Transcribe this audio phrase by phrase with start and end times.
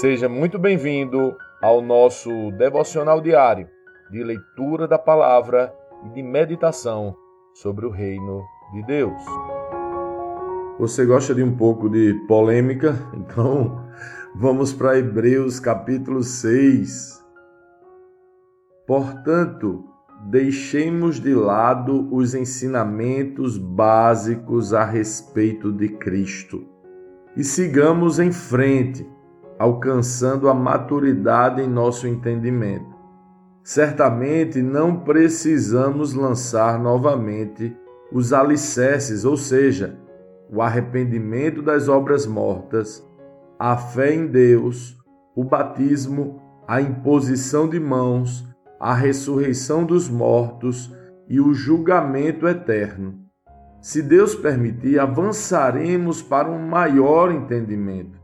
[0.00, 3.66] Seja muito bem-vindo ao nosso devocional diário
[4.08, 5.74] de leitura da palavra
[6.06, 7.16] e de meditação
[7.52, 9.20] sobre o reino de Deus.
[10.78, 12.94] Você gosta de um pouco de polêmica?
[13.12, 13.88] Então,
[14.36, 17.20] vamos para Hebreus capítulo 6.
[18.86, 19.84] Portanto,
[20.26, 26.64] deixemos de lado os ensinamentos básicos a respeito de Cristo
[27.36, 29.17] e sigamos em frente
[29.58, 32.96] alcançando a maturidade em nosso entendimento.
[33.64, 37.76] Certamente não precisamos lançar novamente
[38.12, 39.98] os alicerces, ou seja,
[40.50, 43.06] o arrependimento das obras mortas,
[43.58, 44.96] a fé em Deus,
[45.34, 48.48] o batismo, a imposição de mãos,
[48.80, 50.94] a ressurreição dos mortos
[51.28, 53.18] e o julgamento eterno.
[53.82, 58.17] Se Deus permitir, avançaremos para um maior entendimento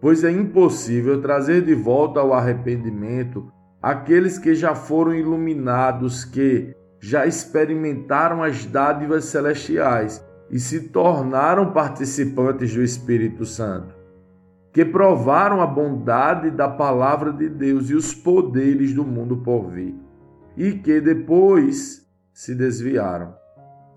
[0.00, 7.26] pois é impossível trazer de volta ao arrependimento aqueles que já foram iluminados, que já
[7.26, 13.94] experimentaram as dádivas celestiais e se tornaram participantes do Espírito Santo,
[14.72, 19.94] que provaram a bondade da palavra de Deus e os poderes do mundo por vir,
[20.56, 23.34] e que depois se desviaram.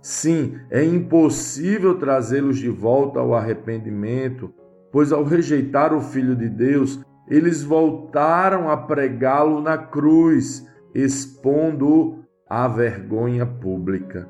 [0.01, 4.53] Sim, é impossível trazê-los de volta ao arrependimento
[4.93, 12.67] pois ao rejeitar o Filho de Deus, eles voltaram a pregá-lo na cruz, expondo-o à
[12.67, 14.29] vergonha pública.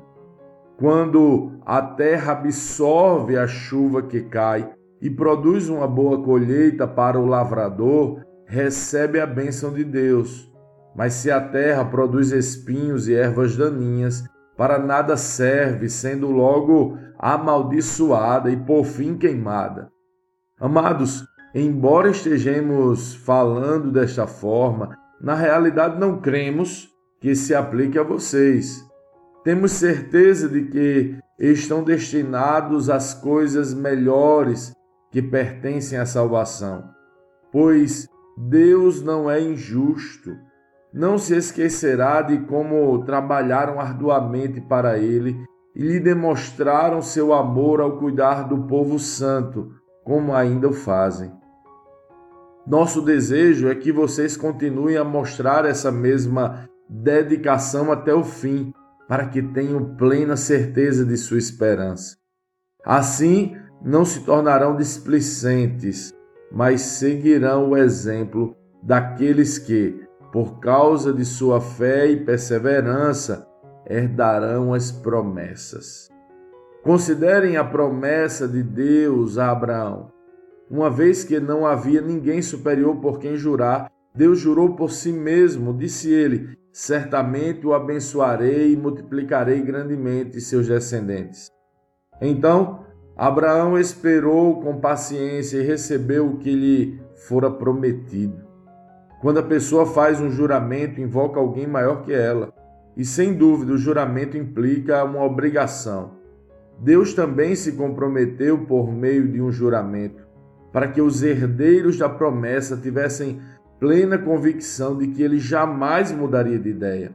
[0.78, 7.26] Quando a terra absorve a chuva que cai e produz uma boa colheita para o
[7.26, 10.50] lavrador, recebe a bênção de Deus.
[10.96, 14.24] Mas se a terra produz espinhos e ervas daninhas,
[14.56, 19.93] para nada serve, sendo logo amaldiçoada e por fim queimada.
[20.64, 26.88] Amados, embora estejamos falando desta forma, na realidade não cremos
[27.20, 28.82] que se aplique a vocês.
[29.44, 34.72] Temos certeza de que estão destinados às coisas melhores
[35.12, 36.82] que pertencem à salvação,
[37.52, 40.34] pois Deus não é injusto.
[40.94, 45.36] Não se esquecerá de como trabalharam arduamente para Ele
[45.76, 51.32] e lhe demonstraram seu amor ao cuidar do povo santo como ainda o fazem.
[52.66, 58.72] Nosso desejo é que vocês continuem a mostrar essa mesma dedicação até o fim,
[59.08, 62.16] para que tenham plena certeza de sua esperança.
[62.84, 66.12] Assim, não se tornarão displicentes,
[66.50, 73.46] mas seguirão o exemplo daqueles que, por causa de sua fé e perseverança,
[73.88, 76.08] herdarão as promessas.
[76.84, 80.12] Considerem a promessa de Deus a Abraão.
[80.70, 85.72] Uma vez que não havia ninguém superior por quem jurar, Deus jurou por si mesmo,
[85.72, 91.50] disse ele: Certamente o abençoarei e multiplicarei grandemente seus descendentes.
[92.20, 92.84] Então,
[93.16, 98.44] Abraão esperou com paciência e recebeu o que lhe fora prometido.
[99.22, 102.52] Quando a pessoa faz um juramento, invoca alguém maior que ela,
[102.94, 106.23] e sem dúvida o juramento implica uma obrigação.
[106.80, 110.24] Deus também se comprometeu por meio de um juramento,
[110.72, 113.40] para que os herdeiros da promessa tivessem
[113.78, 117.14] plena convicção de que ele jamais mudaria de ideia.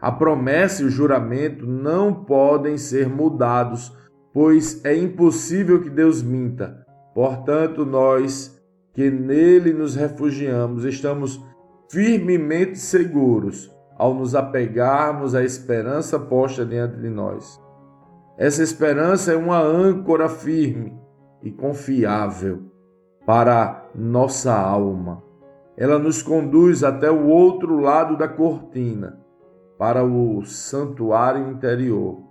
[0.00, 3.96] A promessa e o juramento não podem ser mudados,
[4.32, 6.84] pois é impossível que Deus minta.
[7.14, 8.60] Portanto, nós
[8.92, 11.42] que nele nos refugiamos, estamos
[11.90, 17.63] firmemente seguros ao nos apegarmos à esperança posta diante de nós.
[18.36, 20.98] Essa esperança é uma âncora firme
[21.42, 22.62] e confiável
[23.24, 25.22] para nossa alma.
[25.76, 29.20] Ela nos conduz até o outro lado da cortina,
[29.78, 32.22] para o santuário interior.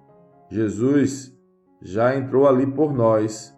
[0.49, 1.37] Jesus
[1.81, 3.53] já entrou ali por nós.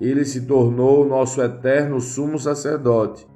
[0.00, 3.28] Ele se tornou nosso eterno sumo sacerdote,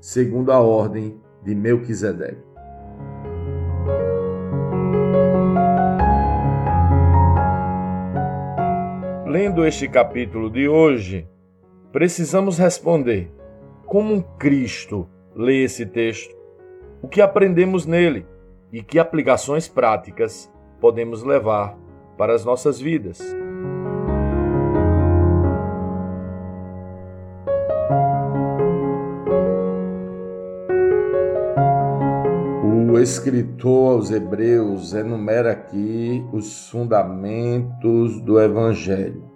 [0.00, 2.51] segundo a ordem de Melquisedeque.
[9.32, 11.26] Lendo este capítulo de hoje,
[11.90, 13.32] precisamos responder:
[13.86, 16.36] como Cristo lê esse texto?
[17.00, 18.26] O que aprendemos nele
[18.70, 20.52] e que aplicações práticas
[20.82, 21.78] podemos levar
[22.18, 23.22] para as nossas vidas?
[33.02, 39.30] Escritor aos Hebreus enumera aqui os fundamentos do Evangelho.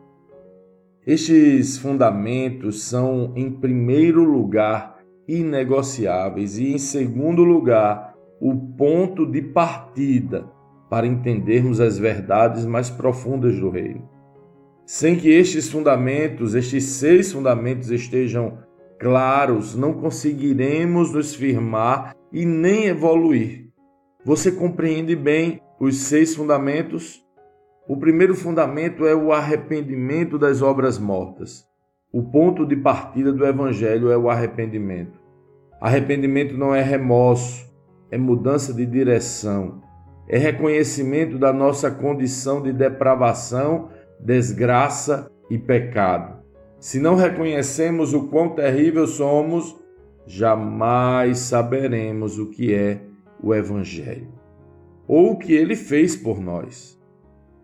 [1.07, 4.99] Estes fundamentos são, em primeiro lugar,
[5.29, 10.49] inegociáveis e, em segundo lugar, o ponto de partida
[10.89, 14.09] para entendermos as verdades mais profundas do reino.
[14.85, 18.59] Sem que estes fundamentos, estes seis fundamentos estejam
[18.99, 23.71] claros, não conseguiremos nos firmar e nem evoluir.
[24.23, 27.25] Você compreende bem os seis fundamentos?
[27.88, 31.65] O primeiro fundamento é o arrependimento das obras mortas.
[32.12, 35.19] O ponto de partida do Evangelho é o arrependimento.
[35.81, 37.73] Arrependimento não é remorso,
[38.11, 39.81] é mudança de direção,
[40.29, 43.88] é reconhecimento da nossa condição de depravação,
[44.21, 46.37] desgraça e pecado.
[46.79, 49.75] Se não reconhecemos o quão terrível somos,
[50.26, 53.00] jamais saberemos o que é
[53.43, 54.37] o Evangelho
[55.06, 57.00] ou o que ele fez por nós.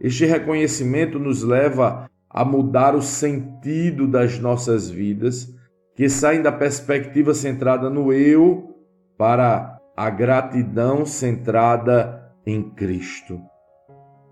[0.00, 5.54] Este reconhecimento nos leva a mudar o sentido das nossas vidas,
[5.94, 8.76] que saem da perspectiva centrada no eu
[9.18, 13.40] para a gratidão centrada em Cristo.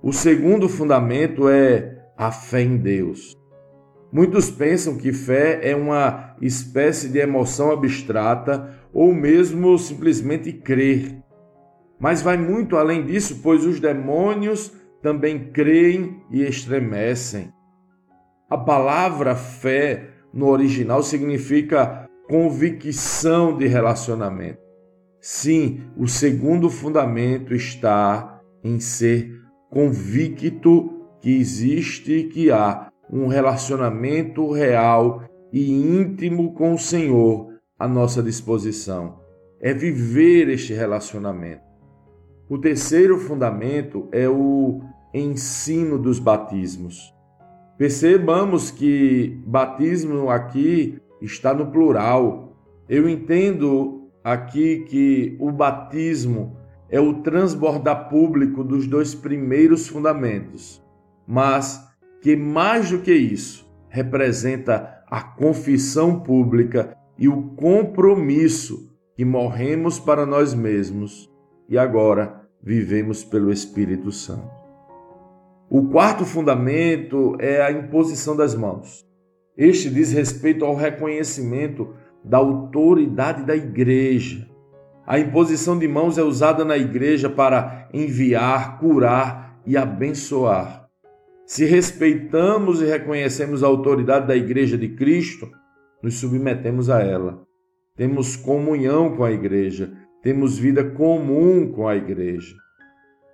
[0.03, 3.40] O segundo fundamento é a fé em Deus.
[4.13, 11.23] Muitos pensam que fé é uma espécie de emoção abstrata ou mesmo simplesmente crer.
[11.99, 17.53] Mas vai muito além disso, pois os demônios também creem e estremecem.
[18.49, 24.59] A palavra fé no original significa convicção de relacionamento.
[25.21, 29.41] Sim, o segundo fundamento está em ser
[29.71, 37.89] convicto que existe e que há um relacionamento real e íntimo com o Senhor à
[37.89, 39.19] nossa disposição.
[39.61, 41.63] É viver este relacionamento.
[42.49, 44.81] O terceiro fundamento é o
[45.13, 47.13] ensino dos batismos.
[47.77, 52.57] Percebamos que batismo aqui está no plural.
[52.89, 56.57] Eu entendo aqui que o batismo
[56.89, 60.83] é o transbordar público dos dois primeiros fundamentos,
[61.27, 61.90] mas
[62.21, 70.25] que mais do que isso representa a confissão pública e o compromisso que morremos para
[70.25, 71.31] nós mesmos
[71.69, 74.51] e agora vivemos pelo Espírito Santo.
[75.69, 79.07] O quarto fundamento é a imposição das mãos.
[79.57, 81.95] Este diz respeito ao reconhecimento
[82.25, 84.49] da autoridade da igreja.
[85.07, 90.80] A imposição de mãos é usada na igreja para enviar, curar e abençoar.
[91.51, 95.51] Se respeitamos e reconhecemos a autoridade da igreja de Cristo,
[96.01, 97.43] nos submetemos a ela.
[97.97, 99.93] Temos comunhão com a igreja,
[100.23, 102.55] temos vida comum com a igreja.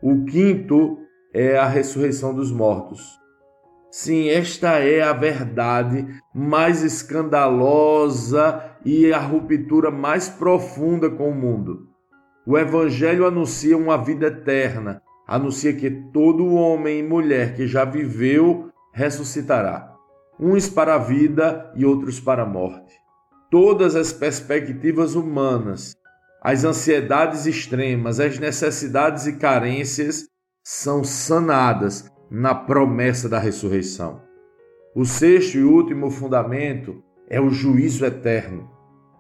[0.03, 0.97] O quinto
[1.35, 3.03] é a ressurreição dos mortos.
[3.91, 11.87] Sim, esta é a verdade mais escandalosa e a ruptura mais profunda com o mundo.
[12.47, 18.71] O Evangelho anuncia uma vida eterna, anuncia que todo homem e mulher que já viveu
[18.93, 19.93] ressuscitará,
[20.39, 22.95] uns para a vida e outros para a morte.
[23.51, 25.95] Todas as perspectivas humanas,
[26.43, 30.29] as ansiedades extremas, as necessidades e carências
[30.65, 34.21] são sanadas na promessa da ressurreição.
[34.95, 38.71] O sexto e último fundamento é o juízo eterno.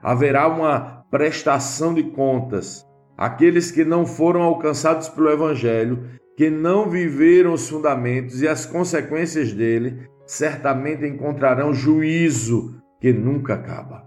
[0.02, 2.85] Haverá uma prestação de contas.
[3.16, 6.04] Aqueles que não foram alcançados pelo Evangelho,
[6.37, 14.06] que não viveram os fundamentos e as consequências dele, certamente encontrarão juízo que nunca acaba.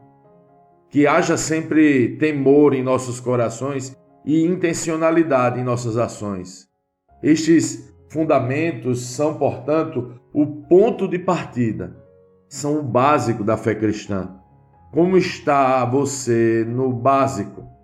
[0.90, 6.68] Que haja sempre temor em nossos corações e intencionalidade em nossas ações.
[7.24, 11.96] Estes fundamentos são, portanto, o ponto de partida,
[12.48, 14.36] são o básico da fé cristã.
[14.92, 17.79] Como está você no básico?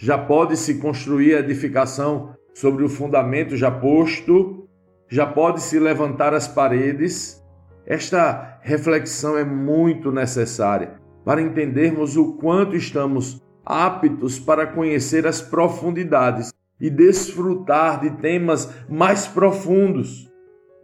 [0.00, 4.68] Já pode se construir a edificação sobre o fundamento já posto?
[5.08, 7.44] Já pode se levantar as paredes?
[7.84, 16.52] Esta reflexão é muito necessária para entendermos o quanto estamos aptos para conhecer as profundidades
[16.80, 20.32] e desfrutar de temas mais profundos.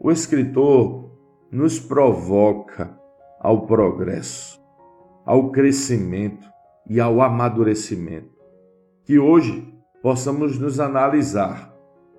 [0.00, 1.12] O escritor
[1.52, 2.98] nos provoca
[3.38, 4.60] ao progresso,
[5.24, 6.48] ao crescimento
[6.90, 8.33] e ao amadurecimento.
[9.04, 11.74] Que hoje possamos nos analisar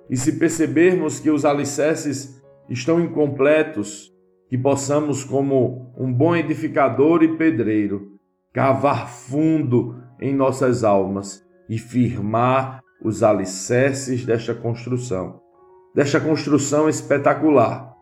[0.10, 4.14] e, se percebermos que os alicerces estão incompletos,
[4.50, 8.20] que possamos, como um bom edificador e pedreiro,
[8.54, 15.42] cavar fundo em nossas almas e firmar os alicerces desta construção,
[15.94, 17.94] desta construção espetacular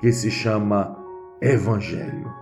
[0.00, 0.96] que se chama
[1.40, 2.41] Evangelho.